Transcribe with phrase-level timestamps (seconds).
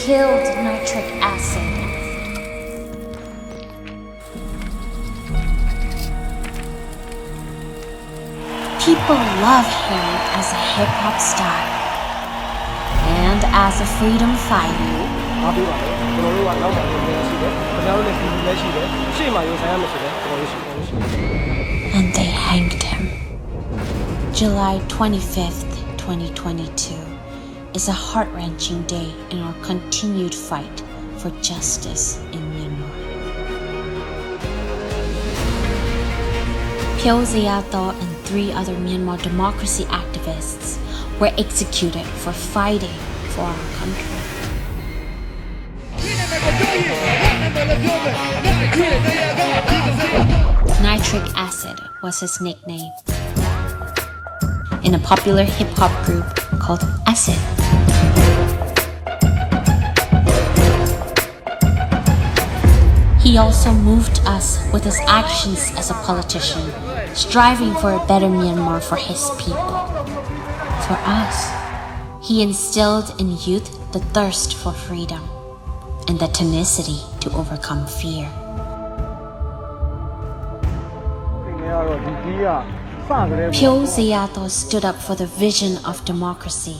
[0.00, 1.72] killed nitric acid.
[8.84, 10.08] People love him
[10.38, 11.60] as a hip hop star
[13.22, 14.96] and as a freedom fighter.
[15.42, 18.86] အားပေးပါလေကျွန်တော်တို့ကနောက်ပိုင်းလည်းရှိတယ်ခင်ဗျားတို့လည်းဒီလည်းရှိတယ်
[19.16, 23.02] ရှေ့မှာရုံဆိုင်ရမယ်ဆိုလည်းကျွန်တော်တို့ရှိတယ်ရှိတယ် and they hanged him.
[24.38, 27.09] July 25th, 2022
[27.73, 30.83] is a heart wrenching day in our continued fight
[31.17, 32.91] for justice in Myanmar.
[36.99, 40.77] Phyo Zeya Thaw and three other Myanmar democracy activists
[41.19, 42.97] were executed for fighting
[43.33, 44.21] for our country.
[50.83, 52.91] Nitric Acid was his nickname
[54.83, 56.25] in a popular hip hop group
[56.59, 57.60] called Acid.
[63.31, 66.69] He also moved us with his actions as a politician,
[67.15, 69.71] striving for a better Myanmar for his people.
[70.85, 71.49] For us,
[72.21, 75.23] he instilled in youth the thirst for freedom
[76.09, 78.27] and the tenacity to overcome fear.
[83.07, 86.77] Piozzi Yato stood up for the vision of democracy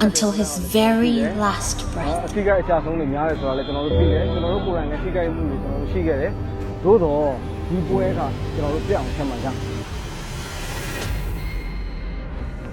[0.00, 2.32] until his very last breath.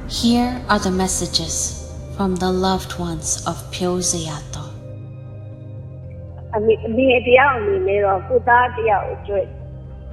[0.09, 4.69] Here are the messages from the loved ones of Phyo Zeya Thaw.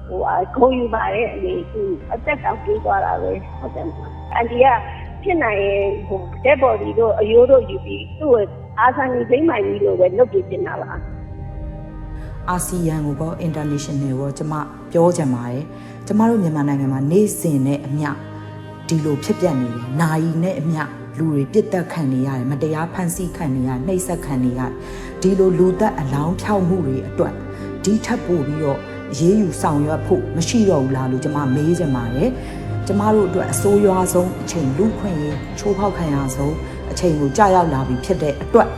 [0.08, 3.86] ဟိုအခုံးယူပါတယ်အမေသူအသက်တောင်ပြေးသွားတာပဲဟုတ်တယ်
[4.34, 4.66] အန်ဒီက
[5.22, 8.44] ဖြစ်နိုင်ရင်ဟို dead body တို့အယိုးတို့ယူပြီးသူ့ကို
[8.80, 10.90] အာဆန်ကြီးဒိမ့်မိုင်ကြီးလိုပဲလုပ်ပြတင်တာပါ
[12.50, 14.54] အာဆီယံကိုပေါ့ international ကိုကျမ
[14.92, 15.64] ပြောချင်ပါတယ်
[16.06, 18.10] ကျမတို့မြန်မာနိုင်ငံမှာနေစဉ်နဲ့အမျှ
[18.88, 20.82] ဒီလိုဖြစ်ပျက်နေတယ်။နာယီနဲ့အမျှ
[21.18, 24.72] လူတွေပြစ်တက်ခံနေရတယ်မတရားဖန်ဆီးခံနေရတယ်နှိပ်စက်ခံနေရတယ်
[25.20, 27.34] ဒီလိုလူသက်အလောင်းဖြောက်မှုတွေအတွက်
[27.84, 32.30] ဒီထပ်ပို့ပြီးတော့အ ရေးယူဆောင်ရွက်ဖို့မရှိတော့ဘူးလားလို့ကျမမေးချင်ပါတယ်။
[32.86, 36.54] ကျမတို့အတွက်အစိုးရွားဆုံးအချိန်လူခွင့်ရေးချိုးဖောက်ခံရဆုံး
[36.90, 38.68] အချိန်ကိုကြာရောက်လာပြီဖြစ်တဲ့အတွက်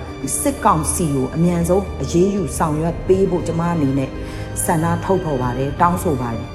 [0.40, 4.10] စစ်ကောင်စီကိုအမြန်ဆုံးအရေးယူဆောင်ရွက်ပေးဖို့ကျမအနေနဲ့
[4.64, 6.48] ဆန္ဒထုတ်ဖော်ပါတယ်တောင်းဆိုပါတယ်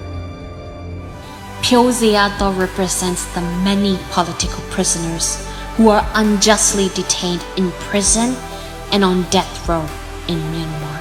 [1.64, 5.28] Pyo Zayato represents the many political prisoners
[5.76, 8.30] who are unjustly detained in prison
[8.94, 9.86] and on death row
[10.32, 10.95] in Myanmar,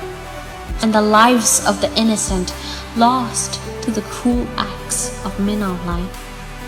[0.85, 2.55] and the lives of the innocent
[2.95, 6.07] lost to the cruel acts of Min Aung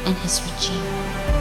[0.06, 1.36] and his regime.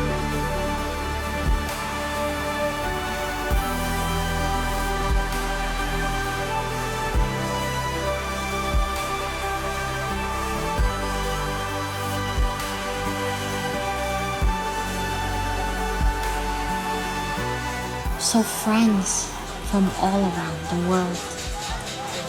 [18.20, 19.32] So, friends
[19.72, 21.35] from all around the world,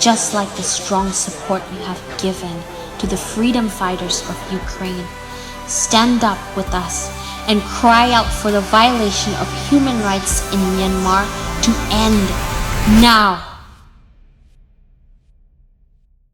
[0.07, 2.57] just like the strong support you have given
[2.97, 5.05] to the freedom fighters of Ukraine,
[5.67, 7.11] stand up with us
[7.49, 11.27] and cry out for the violation of human rights in Myanmar
[11.67, 12.23] to end
[13.03, 13.56] now.